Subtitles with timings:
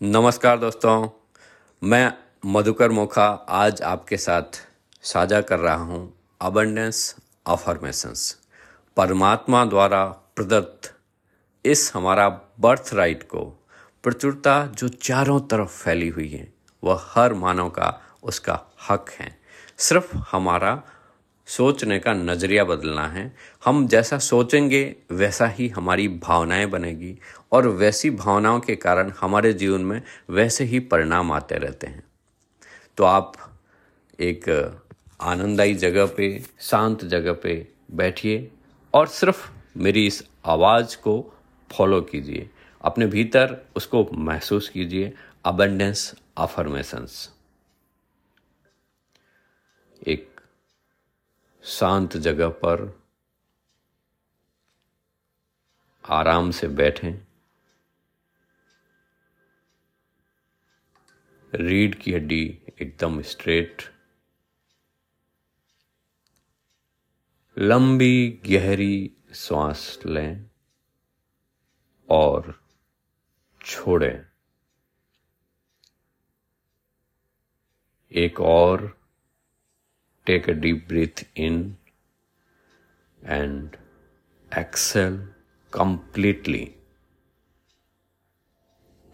[0.00, 1.08] नमस्कार दोस्तों,
[1.82, 2.12] मैं
[2.46, 4.58] मधुकर मोखा आज आपके साथ
[5.02, 7.14] साझा कर रहा हूँ अबंडेंस
[7.46, 8.36] अफर्मेशंस
[8.96, 10.04] परमात्मा द्वारा
[10.36, 10.92] प्रदत्त
[11.64, 12.28] इस हमारा
[12.60, 13.44] बर्थ राइट को,
[14.04, 16.52] प्रचुरता जो चारों तरफ़ फैली हुई है,
[16.82, 19.30] वह हर मानव का उसका हक है।
[19.78, 20.74] सिर्फ़ हमारा
[21.46, 27.18] सोचने का नज़रिया बदलना है। हम जैसा सोचेंगे, वैसा ही हमारी भावनाएँ बनेगी
[27.52, 32.02] और वैसी भावनाओं के कारण हमारे जीवन में वैसे ही परिणाम आते रहते हैं।
[32.96, 33.34] तो आप
[34.20, 34.48] एक
[35.20, 38.50] आनंददायी जगह पे, शांत जगह पे बैठिए
[38.94, 41.34] और सिर्फ़ मेरी इस आवाज़ को
[41.70, 42.50] फॉलो कीजिए।
[42.80, 45.14] अपने भीतर उसको महसूस कीजिए।
[45.44, 47.30] अबेंडेंस अफर्मेशंस
[50.06, 50.33] एक
[51.64, 53.02] शांत जगह पर
[56.04, 57.26] आराम से बैठें।
[61.54, 63.82] रीढ़ की हड्डी एकदम स्ट्रेट।
[67.58, 70.50] लंबी गहरी श्वास लें
[72.10, 72.64] और
[73.64, 74.26] छोड़ें।
[78.12, 79.03] एक और
[80.26, 81.76] Take a deep breath in
[83.22, 83.76] and
[84.52, 85.18] exhale
[85.72, 86.64] completely.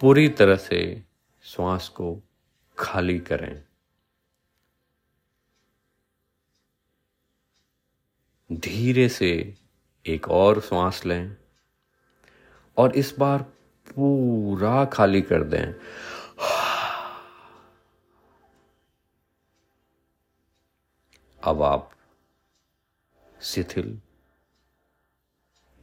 [0.00, 0.80] पूरी तरह से
[1.44, 2.20] श्वास को
[2.78, 3.62] खाली करें
[8.50, 9.32] धीरे से
[10.06, 11.36] एक और श्वास लें
[12.76, 13.42] और इस बार
[13.86, 15.72] पूरा खाली कर दें
[21.44, 21.90] अब आप
[23.40, 24.00] शिथिल,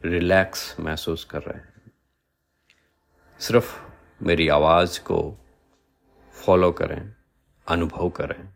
[0.04, 1.92] रिलैक्स महसूस कर रहे हैं।
[3.38, 3.88] सिर्फ़
[4.22, 5.38] मेरी आवाज़ को
[6.32, 7.14] फॉलो करें,
[7.68, 8.48] अनुभव करें।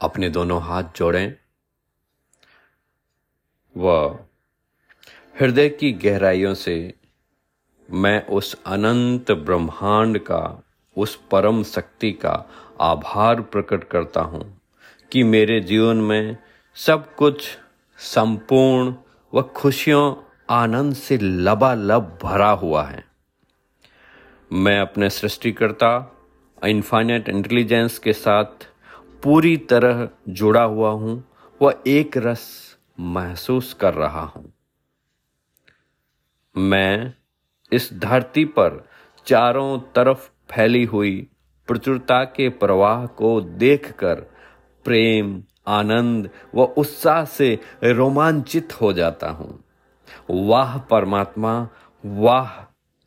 [0.00, 1.36] अपने दोनों हाथ जोड़ें।
[3.76, 3.90] व
[5.40, 6.94] हृदय की गहराइयों से
[7.90, 10.62] मैं उस अनंत ब्रह्मांड का,
[10.96, 14.63] उस परम शक्ति का आभार प्रकट करता हूँ।
[15.12, 16.36] कि मेरे जीवन में
[16.74, 17.58] सब कुछ
[17.98, 18.94] संपूर्ण
[19.34, 20.14] व खुशियों
[20.50, 23.04] आनंद से लबालब भरा हुआ है।
[24.52, 26.16] मैं अपने सृष्टिकर्ता
[26.64, 28.66] इन्फाइनेट इंटेलिजेंस के साथ
[29.22, 31.24] पूरी तरह जुड़ा हुआ हूँ
[31.62, 34.52] व एक रस महसूस कर रहा हूँ।
[36.56, 37.14] मैं
[37.72, 38.88] इस धरती पर
[39.26, 41.28] चारों तरफ़ फैली हुई
[41.68, 44.33] प्रचुरता के प्रवाह को देखकर
[44.84, 49.64] प्रेम, आनंद व उत्साह से रोमांचित हो जाता हूँ।
[50.30, 51.68] वाह परमात्मा,
[52.04, 52.50] वाह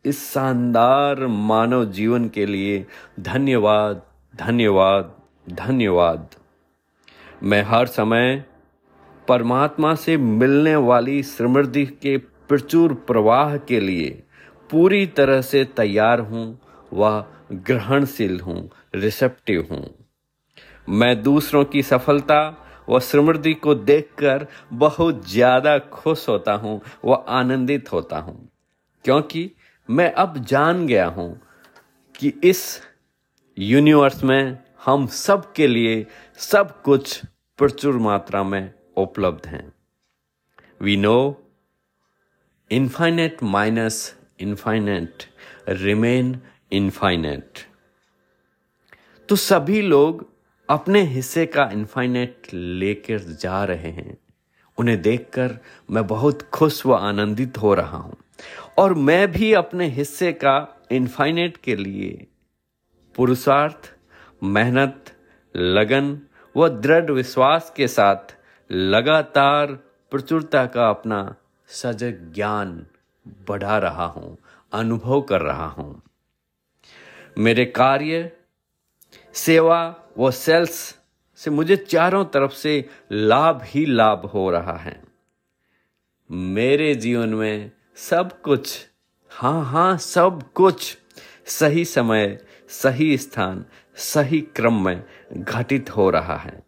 [0.05, 2.85] इस शानदार मानव जीवन के लिए
[3.19, 4.01] धन्यवाद
[4.33, 5.13] धन्यवाद
[5.47, 6.35] धन्यवाद।
[7.43, 8.43] मैं हर समय
[9.27, 14.09] परमात्मा से मिलने वाली समृद्धि के प्रचुर प्रवाह के लिए
[14.69, 16.45] पूरी तरह से तैयार हूँ
[16.93, 17.23] व
[17.67, 19.85] ग्रहणशील हूँ रिसेप्टिव हूँ।
[20.89, 22.39] मैं दूसरों की सफलता
[22.89, 28.37] व समृद्धि को देखकर बहुत ज़्यादा खुश होता हूँ व आनंदित होता हूँ।
[29.05, 29.49] क्योंकि
[29.89, 31.29] मैं अब जान गया हूँ
[32.15, 32.63] कि इस
[33.57, 36.05] यूनिवर्स में हम सब के लिए
[36.39, 37.19] सब कुछ
[37.59, 39.71] प्रचुर मात्रा में उपलब्ध हैं।
[40.81, 41.43] We know
[42.71, 45.23] infinite minus infinite
[45.69, 46.39] remain
[46.71, 47.59] infinite
[49.29, 50.25] तो सभी लोग
[50.69, 54.17] अपने हिस्से का इन्फाइनेट लेकर जा रहे हैं।
[54.77, 55.57] उन्हें देखकर
[55.91, 58.17] मैं बहुत खुश व आनंदित हो रहा हूँ।
[58.77, 62.27] और मैं भी अपने हिस्से का इन्फाइनेट के लिए
[63.15, 63.93] पुरुषार्थ,
[64.43, 65.13] मेहनत,
[65.55, 66.19] लगन
[66.55, 68.35] व दृढ़ विश्वास के साथ
[68.71, 69.71] लगातार
[70.11, 71.35] प्रचुरता का अपना
[71.67, 72.85] सजग ज्ञान
[73.47, 74.37] बढ़ा रहा हूँ,
[74.73, 76.01] अनुभव कर रहा हूँ।
[77.37, 78.31] मेरे कार्य,
[79.33, 80.97] सेवा वो सेल्स
[81.35, 85.03] से मुझे चारों तरफ़ से लाभ ही लाभ हो रहा है।
[86.31, 88.87] मेरे जीवन में सब कुछ
[89.31, 90.97] हाँ हाँ सब कुछ
[91.45, 93.65] सही समय, सही स्थान,
[93.95, 95.03] सही क्रम में
[95.33, 96.63] घटित हो रहा है।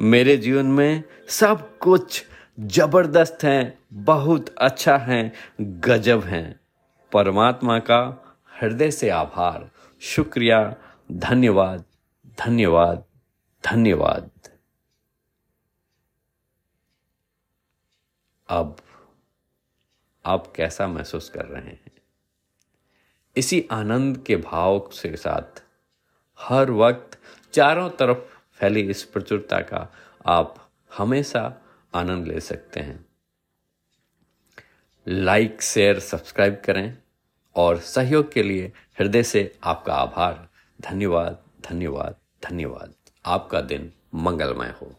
[0.00, 2.24] मेरे जीवन में सब कुछ
[2.60, 6.60] ज़बरदस्त है, बहुत अच्छा है, गजब है।
[7.12, 8.00] परमात्मा का
[8.60, 9.70] हृदय से आभार,
[10.00, 10.76] शुक्रिया,
[11.12, 11.84] धन्यवाद।
[12.38, 13.04] धन्यवाद
[13.64, 14.30] धन्यवाद।
[18.48, 18.76] अब,
[20.26, 21.92] आप कैसा महसूस कर रहे हैं?
[23.36, 25.62] इसी आनंद के भाव से साथ,
[26.38, 27.18] हर वक्त
[27.52, 28.18] चारों तरफ़
[28.52, 29.92] फैली इस प्रचुरता का
[30.26, 31.62] आप हमेशा
[31.94, 33.06] आनंद ले सकते हैं।
[35.08, 37.02] लाइक, शेयर, सब्सक्राइब करें
[37.56, 40.48] और सहयोग के लिए हृदय से आपका आभार।
[40.80, 42.94] धन्यवाद धन्यवाद। धन्यवाद।
[43.26, 44.92] आपका दिन मंगलमय हो।